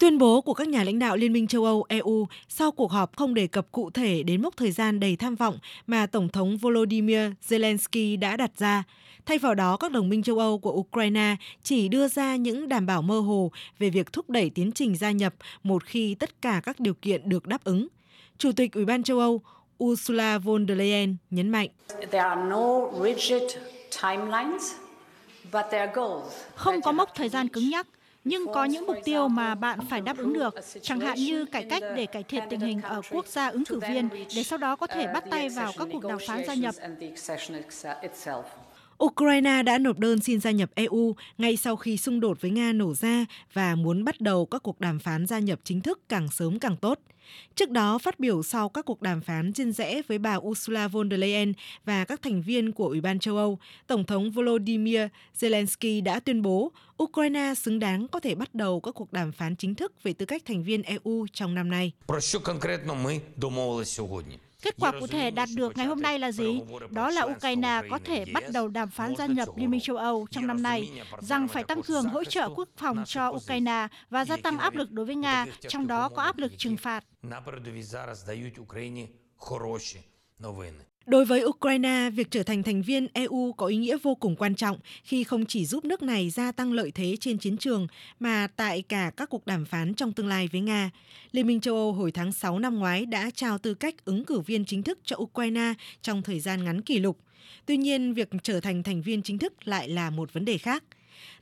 [0.00, 3.16] Tuyên bố của các nhà lãnh đạo Liên minh châu Âu EU sau cuộc họp
[3.16, 6.56] không đề cập cụ thể đến mốc thời gian đầy tham vọng mà Tổng thống
[6.56, 8.82] Volodymyr Zelensky đã đặt ra.
[9.26, 12.86] Thay vào đó, các đồng minh châu Âu của Ukraine chỉ đưa ra những đảm
[12.86, 16.60] bảo mơ hồ về việc thúc đẩy tiến trình gia nhập một khi tất cả
[16.64, 17.88] các điều kiện được đáp ứng.
[18.38, 19.40] Chủ tịch Ủy ban châu Âu
[19.84, 21.68] Ursula von der Leyen nhấn mạnh.
[26.54, 27.86] Không có mốc thời gian cứng nhắc,
[28.24, 31.64] nhưng có những mục tiêu mà bạn phải đáp ứng được, chẳng hạn như cải
[31.70, 34.76] cách để cải thiện tình hình ở quốc gia ứng cử viên, để sau đó
[34.76, 36.74] có thể bắt tay vào các cuộc đàm phán gia nhập.
[39.04, 42.72] Ukraine đã nộp đơn xin gia nhập EU ngay sau khi xung đột với Nga
[42.72, 46.28] nổ ra và muốn bắt đầu các cuộc đàm phán gia nhập chính thức càng
[46.30, 46.98] sớm càng tốt.
[47.54, 51.10] Trước đó, phát biểu sau các cuộc đàm phán riêng rẽ với bà Ursula von
[51.10, 51.52] der Leyen
[51.84, 55.00] và các thành viên của Ủy ban châu Âu, Tổng thống Volodymyr
[55.40, 56.72] Zelensky đã tuyên bố
[57.02, 60.26] Ukraine xứng đáng có thể bắt đầu các cuộc đàm phán chính thức về tư
[60.26, 61.92] cách thành viên EU trong năm nay.
[64.62, 66.60] Kết quả cụ thể đạt được ngày hôm nay là gì?
[66.90, 70.26] Đó là Ukraine có thể bắt đầu đàm phán gia nhập Liên minh châu Âu
[70.30, 74.36] trong năm nay, rằng phải tăng cường hỗ trợ quốc phòng cho Ukraine và gia
[74.36, 77.04] tăng áp lực đối với Nga, trong đó có áp lực trừng phạt.
[81.06, 84.54] Đối với Ukraine, việc trở thành thành viên EU có ý nghĩa vô cùng quan
[84.54, 87.86] trọng khi không chỉ giúp nước này gia tăng lợi thế trên chiến trường
[88.20, 90.90] mà tại cả các cuộc đàm phán trong tương lai với Nga.
[91.32, 94.40] Liên minh châu Âu hồi tháng 6 năm ngoái đã trao tư cách ứng cử
[94.40, 97.18] viên chính thức cho Ukraine trong thời gian ngắn kỷ lục.
[97.66, 100.84] Tuy nhiên, việc trở thành thành viên chính thức lại là một vấn đề khác.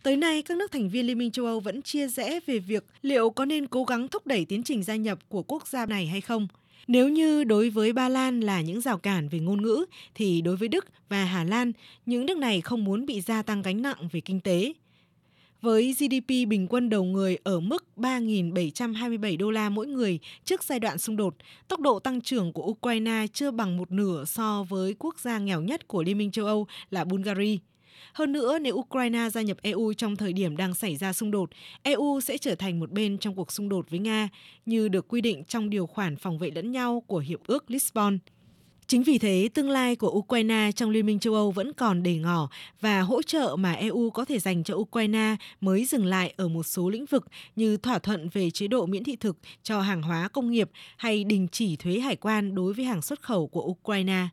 [0.02, 2.84] Tới nay, các nước thành viên Liên minh châu Âu vẫn chia rẽ về việc
[3.02, 6.06] liệu có nên cố gắng thúc đẩy tiến trình gia nhập của quốc gia này
[6.06, 6.48] hay không.
[6.86, 10.56] Nếu như đối với Ba Lan là những rào cản về ngôn ngữ, thì đối
[10.56, 11.72] với Đức và Hà Lan,
[12.06, 14.72] những nước này không muốn bị gia tăng gánh nặng về kinh tế.
[15.60, 20.80] Với GDP bình quân đầu người ở mức 3.727 đô la mỗi người trước giai
[20.80, 21.34] đoạn xung đột,
[21.68, 25.60] tốc độ tăng trưởng của Ukraine chưa bằng một nửa so với quốc gia nghèo
[25.60, 27.56] nhất của Liên minh châu Âu là Bulgaria.
[28.12, 31.50] Hơn nữa, nếu Ukraine gia nhập EU trong thời điểm đang xảy ra xung đột,
[31.82, 34.28] EU sẽ trở thành một bên trong cuộc xung đột với Nga,
[34.66, 38.18] như được quy định trong điều khoản phòng vệ lẫn nhau của Hiệp ước Lisbon.
[38.88, 42.16] Chính vì thế, tương lai của Ukraine trong Liên minh châu Âu vẫn còn đầy
[42.16, 42.48] ngỏ
[42.80, 46.62] và hỗ trợ mà EU có thể dành cho Ukraine mới dừng lại ở một
[46.62, 47.26] số lĩnh vực
[47.56, 51.24] như thỏa thuận về chế độ miễn thị thực cho hàng hóa công nghiệp hay
[51.24, 54.28] đình chỉ thuế hải quan đối với hàng xuất khẩu của Ukraine.